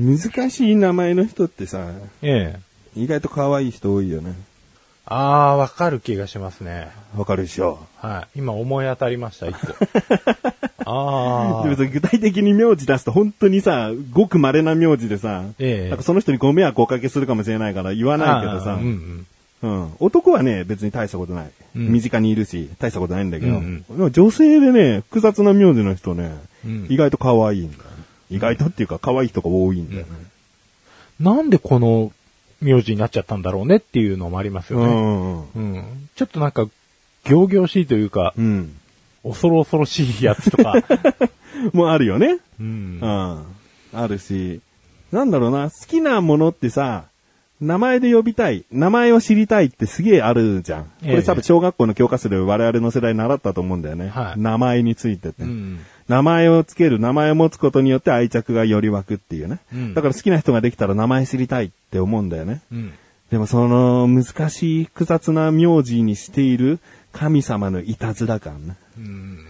[0.00, 2.60] 難しい名前の人ってさ、ええ。
[2.96, 4.34] 意外と可愛い人多いよね。
[5.04, 6.88] あー、わかる気がしますね。
[7.16, 7.80] わかるでしょ。
[7.96, 8.38] はい。
[8.38, 9.74] 今思い当たりました、一個。
[10.86, 11.64] あー。
[11.64, 19.26] でもさ、具体的に名字出すと本当にさ、ごく稀な名字でさ、ええなんかその人にご迷惑をおかけするかもしれないから言わないけどさ、うん
[19.62, 19.70] うん。
[19.70, 19.92] うん。
[19.98, 21.50] 男はね、別に大したことない。
[21.76, 27.89] うん身近にいるし、大したことないんだけど、うんでも女性でね、複雑な名字の人ね、うん意外と可愛いんだよ。
[28.30, 30.12] 意外とっていうか可愛い人が多いんだよね。
[31.18, 32.12] なんでこの
[32.60, 34.92] 名字になっちゃったんだろうねっていうのもありますうよね。
[34.92, 35.48] ん。
[35.54, 36.08] うん。
[36.14, 36.66] ちょっとなんか、
[37.24, 38.76] 行々しいというか、うん。
[39.22, 40.74] 恐ろ恐ろしいやつとか。
[41.72, 42.38] もうあるよね。
[42.58, 43.06] うんう。
[43.06, 43.44] ん。
[43.92, 44.60] あるし、
[45.12, 47.04] なんだろうな、好きなものってさ、
[47.60, 50.84] 名前で呼びたい、名前を知りたいってすげえあるじゃん。
[50.84, 54.08] こええれ多分小学校の教科書で我々の世代習ったと思うんだよね。
[54.08, 55.42] はい名前についてって。
[55.42, 55.80] うん。
[56.10, 59.60] 名前をつける、名前を持つことによって愛着がより湧くっていうね。
[59.72, 62.62] うんだから好きな人ができたら名前知りたいって思うんだよね。
[62.72, 62.92] うん。
[63.30, 66.80] でもその難しい複雑な名字にしている
[67.12, 68.76] 神様のいたずら感ね。
[68.98, 69.46] うん。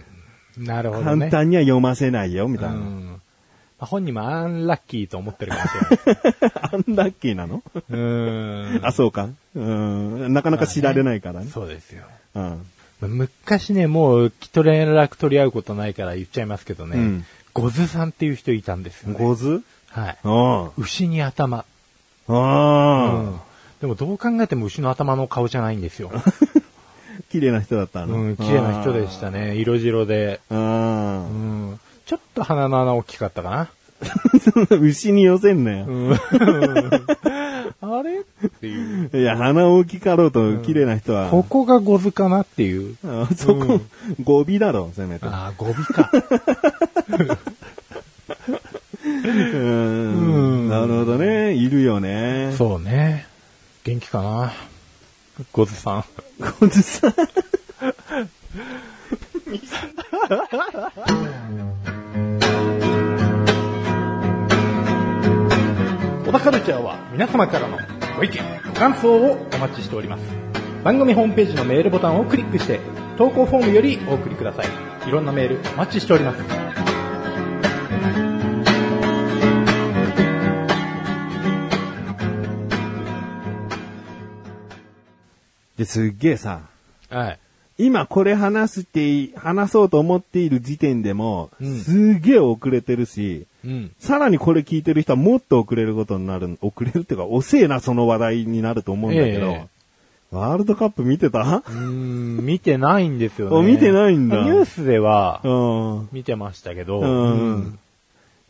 [0.59, 1.29] なるほどね。
[1.29, 2.75] 簡単には読ませないよ、みたいな。
[2.75, 3.07] うん。
[3.07, 3.19] ま
[3.79, 6.53] あ本人もアンラッキーと思ってるかもしれない。
[6.73, 7.63] アンラッキーなの？
[7.89, 8.79] うん。
[8.83, 9.29] あ、そうか。
[9.55, 10.31] うん。
[10.31, 11.47] なかなか知られないからね。
[11.51, 12.03] そうですよ。
[12.35, 12.65] うん。
[13.07, 19.19] 昔ね、もう、きと連絡取り合うことないから言っちゃいますけどね、うんゴズさんっていう人いたんですよ、ね。
[19.19, 19.61] ゴズ？
[19.89, 20.17] はい。
[20.23, 21.65] あ牛に頭。
[22.27, 22.33] あ。
[22.33, 23.39] あうん
[23.81, 26.11] でもどう考えても牛の頭の顔じゃないんですよ。
[27.31, 28.15] 綺麗な人だったの。
[28.15, 29.55] うん、綺麗な人でしたね。
[29.55, 30.39] 色白で。
[30.49, 31.19] あうー。
[31.73, 31.79] ん。
[32.05, 33.69] ちょっと鼻の穴大きかったかな。
[34.79, 35.87] 牛に寄せんなよ。
[37.81, 38.19] あれ？
[38.19, 38.23] っ
[38.59, 39.09] ていう。
[39.13, 41.29] いや、鼻大きかろうと綺麗な人は。
[41.29, 42.95] ここがゴズかなっていう。
[43.03, 43.81] あそこ、
[44.23, 45.25] 語尾だろ、せめて。
[45.25, 46.11] ああ、語尾か。
[49.03, 50.69] うん。
[50.69, 51.53] なるほどね。
[51.53, 52.53] いるよね。
[52.57, 53.25] そうね。
[53.83, 54.53] 元気かな。
[55.51, 56.05] ゴズさん。
[56.59, 57.11] こずさん。
[66.23, 67.77] 小田カルチャーは皆様からの
[68.15, 70.23] ご意見、ご感想をお待ちしております。
[70.83, 72.79] 番組ホームページのメールボタンをクリックして、
[73.17, 74.67] 投稿フォームよりお送りください。
[75.07, 76.41] いろんなメールお待ちしております。
[85.77, 86.61] で、すっげえさ、
[87.09, 87.39] はい。
[87.85, 93.91] 今これ話すって、話そうと思っている時点でも、うんすっげえ遅れてるし、うん。
[93.99, 99.65] さらにこれ聞いてる人はもっと遅れることになる、遅れるっていうか、遅えな、その話題になると思うんだけど、え
[100.31, 101.39] ワールドカップ見てた？
[101.39, 103.71] うーん、見てないんですよ あね。
[103.73, 105.49] 見てないんだニュースではう
[106.03, 106.09] ん。
[106.13, 107.79] 見てましたけど、うん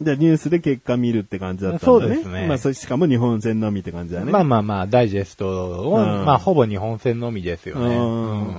[0.01, 1.99] じゃあニュースで結果見るって感じだったんだね。
[1.99, 4.31] そうですねまあ、そしかも日本戦のみって感じだね。
[4.31, 5.47] まあまあまあ、ダイジェスト
[5.91, 7.85] を、うんまあほぼ日本戦のみですよね。
[7.95, 8.55] うんうん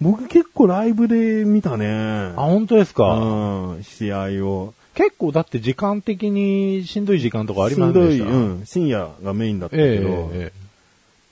[0.00, 1.86] 僕結構ライブで見たね。
[1.88, 4.74] あ、本当ですか、うん、試合を。
[4.94, 10.66] 結構だって時間的にしんどい時間とかありませんでしたしんどい、うん、深夜がメインだったけえど、ええ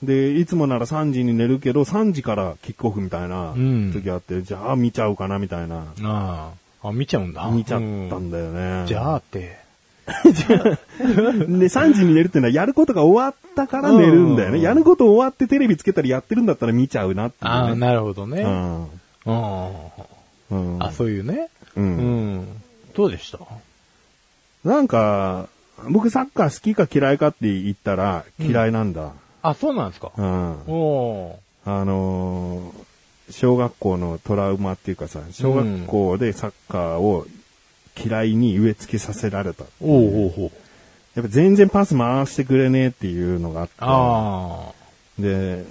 [0.05, 5.87] で、いつもなら3時に寝るけど、3時からキックオフみたいなうん時あって、じゃあ見ちゃうかなみたいな。
[5.99, 6.89] えああ。
[6.89, 7.51] あ、見ちゃうんだ。
[7.51, 7.87] 見ちゃった
[8.19, 8.81] んだよね。
[8.83, 9.64] うんじゃあって。
[11.57, 14.59] で、3時に寝るってのはやることが終わったから寝るんだよね。
[14.59, 17.59] うんやること終わってテレビつけたらやってるんだったら見ちゃうなっていう、ね。
[17.59, 18.43] ああ、なるほどね。
[18.43, 18.85] うん。
[19.27, 20.77] うん。
[20.77, 20.83] うん。
[20.83, 21.49] あ、そういうね。
[21.77, 21.81] う。
[21.81, 22.47] うんん。
[22.95, 23.39] どうでした？
[24.65, 25.49] なんか、
[25.91, 29.11] 僕サッカー好きか嫌いかって言ったら嫌いなんだ。
[29.43, 30.11] あ、そうなんですか？
[30.17, 30.51] うん。
[30.67, 32.85] おーあのー
[33.31, 37.27] 小学校のトラウマっていうかさ、小学校でサッカーを
[37.97, 39.65] 嫌いに植え付けさせられた。
[39.81, 40.51] おうおうおう
[41.15, 43.73] やっぱ全然パス回してくれねえっていうのがあって。
[43.79, 44.73] あ
[45.19, 45.65] で、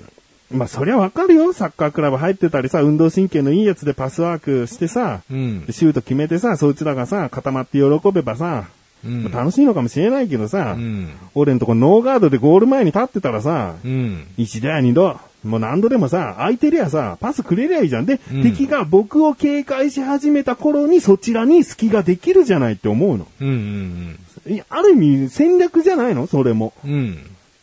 [0.51, 1.51] まあそりゃわかるよ。
[1.51, 5.21] サッカークラブ入ってたりさ、運動神経のいいやつでパスワークしてさ、あ。
[5.29, 5.73] うんで。
[5.73, 8.67] シュート決めてさ、そいつらがさ、固まって喜べばさ、
[9.03, 9.31] うん。
[9.31, 11.09] 楽しいのかもしれないけどさ、うん。
[11.35, 14.27] 俺んとこノーガードでゴール前に立ってたらさ、うん。
[14.37, 18.05] 一度や二度、もう何度でもさ、空いてりゃさ、パスくれりゃいいじゃん。
[18.05, 23.27] で、うん敵が僕を警戒し始めた頃にそちらに隙ができるじゃないって思うの。
[23.41, 24.17] うん。
[24.45, 24.53] うん。
[24.53, 26.27] いやある意味戦略じゃないの？
[26.27, 26.73] それも。
[26.85, 27.17] うん。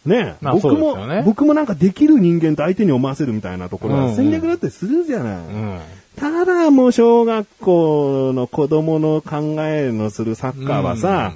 [0.07, 5.37] ねえ、まあ僕も、僕もなんかできる人間と相手に思わせるみたいなところうんうんは戦略だってするじゃない。
[5.37, 5.79] うん。
[6.17, 11.35] ただもう小学校の子供の考えのするサッカーはさ、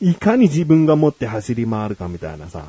[0.00, 2.66] いかに自分が持って走り回るかみたいなさ、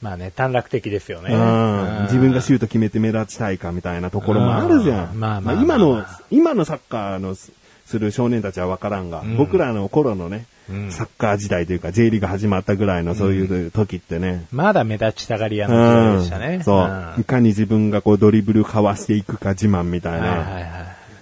[0.00, 1.34] まあね、短絡的ですよね。
[1.34, 5.12] うん自分がシュュート決めて目立ちたいかみたいなところもあるじゃん。
[5.12, 7.52] うんまあまあまあ今の、今のサッカーのす
[7.86, 16.62] する少年たちはわからんが、うん僕らの頃のね、うんサッカー時代というか J リーグ始まったぐらいのそういう時ってね、まだ目立ちたがり屋うの時代んでしたね。
[16.64, 20.28] そう、んいかに自分がこうドリブルかわしていくか自慢みたいな。
[20.28, 20.62] はいはいはい。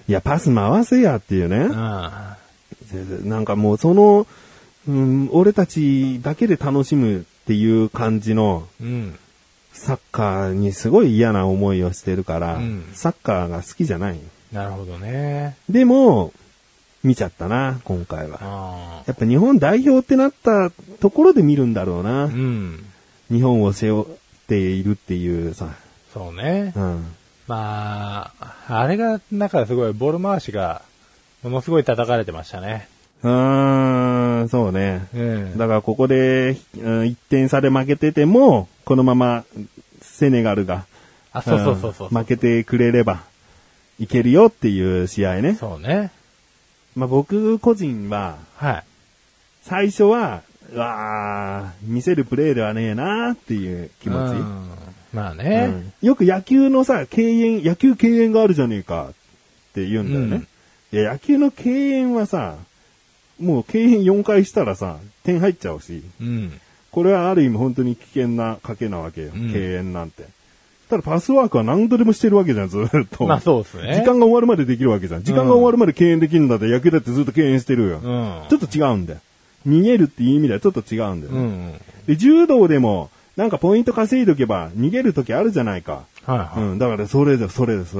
[0.08, 1.56] いや、パス回せやっていうね。
[1.56, 1.66] う
[3.24, 3.28] ん。
[3.28, 4.26] なんかもうその、
[4.88, 9.18] うん、俺たちだけで楽しむっていう感じのうん。
[9.72, 14.18] サッカーにすごい嫌な思いをしてるから、うんサッカーが好きじゃない。
[14.50, 15.56] なるほどね。
[15.68, 16.32] でも、
[17.04, 18.38] 見ちゃったな、今回は。
[18.42, 22.02] あやっぱ日本代表ってなったところで見るんだろうあ。
[22.02, 22.28] なう。
[22.30, 22.84] ん。
[23.30, 24.06] 日本を背負っ
[24.48, 25.68] ているっていうさ。
[26.12, 26.72] そうね。
[26.74, 27.04] うん。
[27.46, 30.82] まあ、あれが、なんかすごい、ボール回しが、
[31.44, 32.88] ものすごい叩かれてましたね。
[33.22, 35.06] うーん、そうね。
[35.14, 35.58] うん。
[35.58, 39.44] だからここで、うん1点差で負けてても、このまま
[40.00, 40.86] セネガルが、
[41.32, 42.14] あ、そうそうそうそう。
[42.14, 43.22] ん負けてくれれば
[43.98, 45.54] いけるよっていう試合ね。
[45.54, 46.10] そうね。
[46.94, 48.84] まあ僕個人は、はい。
[49.62, 54.32] 最初は、うわー見せるプレーではねえなっていう気持ち。
[54.32, 54.68] うん
[55.12, 55.66] まあうね。
[55.66, 59.12] んよく野球のさ、敬遠、野球敬遠があるじゃねえかっ
[59.72, 60.46] て言うんだよね。
[60.92, 62.56] いや、野球の敬遠はさ、
[63.40, 66.60] もう敬遠4回したらさ、点入っちゃうし、うん。
[66.90, 70.24] これはある意味本当に危険な賭けなわけよ、うん敬遠なんて。
[70.88, 73.26] ただパスワークは何度でもしてるわけじゃん、ずーっと。
[73.28, 73.94] まあそうですね。
[73.96, 75.22] 時間が終わるまでできるわけじゃん。
[75.22, 77.98] 時間が終わるまで敬遠できるんだって野球だってずっと敬遠してるよ。
[77.98, 78.42] うん。
[78.48, 79.20] ちょっと違うんだよ。
[79.66, 81.38] 逃げるっていう意味ではちょっと違うんだよね。
[81.38, 81.72] うん。
[82.06, 86.04] で、柔道でも、なんかポイント稼いどけば逃げる時あるじゃないか。
[86.24, 86.60] はいはい。
[86.60, 87.96] うん、だからそれで、それです。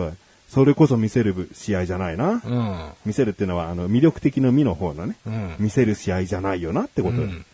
[0.49, 2.41] それこそ見せる試合じゃないな。
[2.45, 2.91] うん。
[3.05, 5.17] 見せるっていうのは、あの、魅力的の見の方のね。
[5.27, 5.57] うん。
[5.59, 7.45] 見せる試合じゃないよなってことようん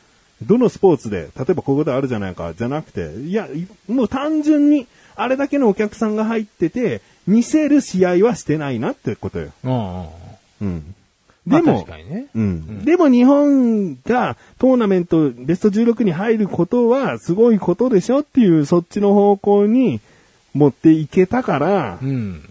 [0.46, 9.52] どのスポーツで、例えばここであるじゃないか、じゃなくて、いや、いもう単純に、あれだけのお客さんが入ってて、見せる試合はしてないなってことよ。
[9.64, 10.94] うん
[11.46, 12.26] でも、確かにね。
[12.36, 12.84] うん。
[12.84, 20.00] でも日本がトーナメントベスト16に入ることはすごいことでしょっていうそっちの方向に
[20.54, 22.42] 持っていけたから、うん。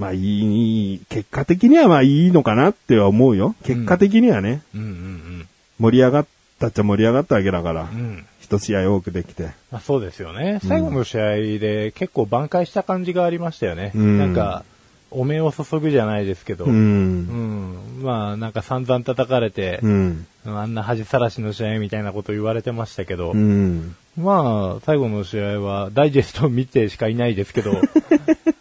[0.00, 3.54] まあいい、結果的にはまあいいのかなっては思うよ。
[3.64, 5.46] 結果的にはね、うんうん
[5.78, 6.26] 盛り上がっ
[6.58, 7.88] たっちゃ盛り上がったわけだからうん。
[7.88, 8.26] う、ん。
[8.40, 9.50] 一試合多くできて。
[9.70, 10.58] まあ、そうですよね。
[10.66, 13.92] 最後の試合で結構挽回した感じがありましたよね。
[13.94, 14.64] うんなんか、
[15.10, 16.64] お目を注ぐじゃないですけど。
[16.64, 18.00] ううん。
[18.00, 18.02] ん。
[18.02, 20.26] まあ、なんか散々叩かれてう、ん。
[20.46, 23.96] あんな恥さらしの試合みたいなこと言われてましたけど、うん。
[24.16, 27.72] まあ、最後の試合はダイジェストを見てしかいないですけど、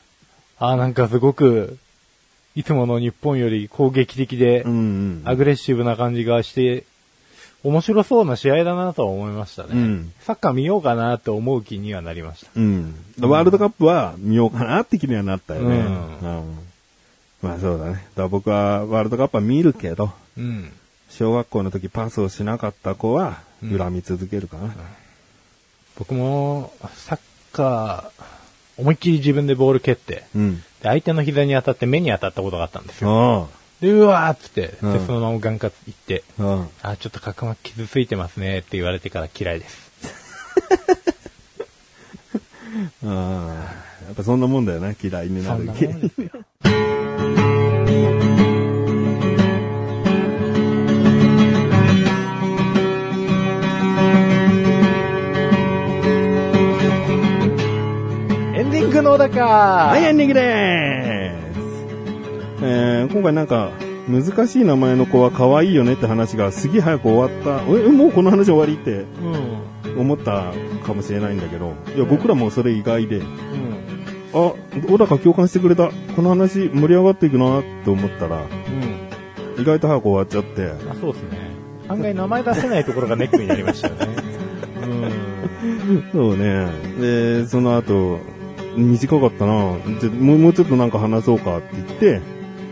[0.59, 1.77] ああ、なんかすごく、
[2.55, 5.21] いつもの日本より攻撃的でう、ん。
[5.25, 6.83] アグレッシブな感じがして、
[7.63, 9.69] 面白そうな試合だなとは思いましたね。
[9.73, 12.51] うんサッカー見ようかなと思う気にはなりました。
[12.55, 12.95] うん。
[13.19, 15.75] ワールドカップは見ようかなって気にはなったよね。
[15.77, 16.59] うんうん
[17.41, 17.91] まあそうだね。
[17.93, 20.71] だから僕はワールドカップは見るけど、うん。
[21.09, 24.73] 小学校の時パスをしなかった子はうん恨み続けるかな。
[25.97, 27.19] 僕も、サッ
[27.51, 28.38] カー、
[28.79, 30.55] 思いっきり自分でボール蹴って、うん。
[30.57, 33.49] で相手の膝に当たって目に当たったことがあったんですよ。
[33.51, 36.43] あで、うわーっつって、うんで、そのまま眼科行って、あ。
[36.43, 36.69] うん。
[36.81, 39.89] あ、ちょっと角膜傷ついてますねって言われてから嫌いです。
[43.05, 43.79] ああ。
[44.07, 44.95] やっぱそんなもんだよね。
[45.01, 46.31] 嫌いになるそんなもんですよ。
[58.89, 62.65] ンディングのだかはい、エンディングでーす。
[62.65, 63.71] えー、今回なんか、
[64.07, 67.63] 難しい名前の子は可愛いよねって話がすげえ早く終わった。
[67.71, 69.05] え、もうこの話終わりって
[69.91, 70.01] うん。
[70.01, 70.51] 思った
[70.85, 73.25] かもしれないんだけど、いや、僕らもそれ意外で、うん。
[74.33, 74.53] あ、
[74.87, 75.91] 小高共感してくれた。
[76.15, 79.61] この話盛り上がっていくなって思ったら、うん。
[79.61, 81.37] 意外と早く終わっちゃって、あ、そうですね。
[81.87, 84.07] 案外名前出せないところがネックになりましたよね。
[84.81, 86.09] うん。
[86.11, 86.67] そうね。
[86.99, 88.19] で、その後、
[88.79, 92.21] 短かったなじゃもうもうちょっとなんか話そうかって言って、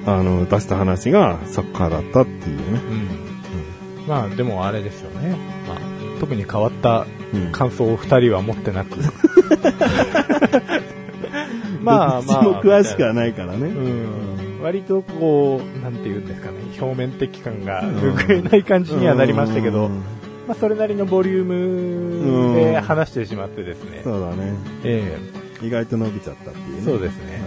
[0.06, 2.80] あの、出した話がサッカーだったっていうね。
[4.04, 4.08] うん。
[4.08, 5.36] まあ、でもあれですよね。
[5.68, 5.78] まあ、
[6.20, 8.98] 特に変わったうん感想を二人は持ってなく。
[11.82, 12.64] ま あまあ。
[12.64, 13.68] 詳しくはないからね。
[13.68, 14.62] うん。
[14.64, 20.02] 割とこう、なんて言うんですかね、表面的感が拭えない感じにはなりましたけど、うん
[20.48, 24.00] まあそれなりのボリュームで話してしまってですね。
[24.04, 24.54] そうだね。
[24.86, 25.18] え
[25.62, 26.82] 意外と伸びちゃったっていうえね。
[26.84, 27.42] そうですね。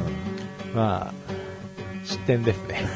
[0.74, 1.14] まあ、
[2.04, 2.86] 失点ですね。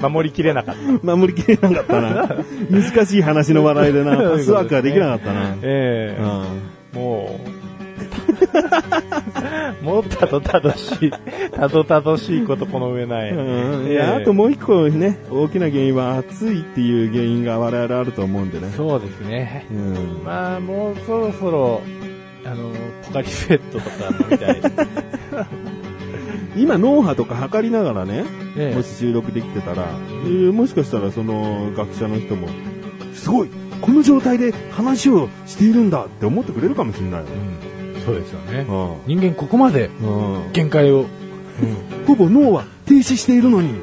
[0.00, 0.82] 守りきれなかった。
[0.82, 2.28] うん守りきれなかったな。
[2.70, 5.56] 難しい話の笑いでな、パスワークができなかったな。
[5.62, 7.40] ええうんも
[9.80, 11.10] う、 もうたどたどしい、
[11.52, 13.30] たどたどしいことこの上ない。
[13.30, 18.70] うんいええや、あともう一個ね、大きな原因は暑いっていう原因が我々あると思うんでね。
[18.76, 19.66] そうですね。
[19.70, 20.24] うん。
[20.24, 21.82] まあ、もうそろそろ、
[22.52, 22.70] あの、
[23.06, 24.60] ポカリスエットとか飲みたい。
[26.54, 28.26] 今、脳波とか測りながらね、
[28.58, 29.86] ええもし収録できてたら、
[30.24, 32.48] えーもしかしたらその学者の人も、
[33.14, 33.48] すごい
[33.80, 37.32] この状態で話をしているんだって思ってくれるかもしれないよね。
[37.94, 38.66] うん、そうですよね。
[38.68, 39.90] う人間ここまでん。
[40.04, 40.52] うん。
[40.52, 41.06] 限界を、
[42.06, 43.80] ほぼ脳は停止しているのに。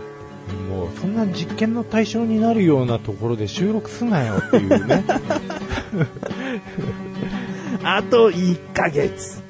[0.70, 5.04] もうそんな実験の対象になるようなところで収録すなよっていうね。
[7.84, 9.42] あと1ヶ月。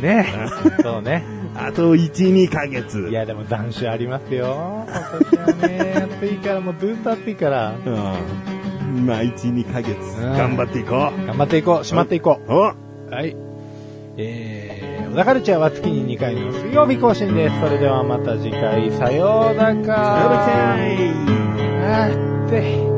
[0.00, 0.26] ね。
[0.82, 1.24] そうね。
[1.56, 3.08] あと1、2ヶ月。
[3.08, 4.84] いや、でも残暑ありますよ。
[4.86, 7.74] 今年はね、暑いから、もうずっと暑いから。
[7.84, 9.06] うん。
[9.06, 9.94] まあ、1、2ヶ月。
[9.94, 11.84] ん頑張っていこ頑張っていこう。
[11.84, 12.52] しまっていこう。
[12.52, 12.74] おう。
[13.10, 13.34] はい。
[14.18, 17.60] えー、小田カルチャーは月に2回の水曜日更新です。
[17.60, 19.68] それではまた次回、さようなら。
[19.68, 19.92] やるか
[20.86, 21.08] い
[21.84, 22.95] あーって。